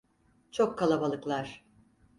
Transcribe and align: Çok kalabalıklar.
Çok 0.51 0.79
kalabalıklar. 0.79 1.65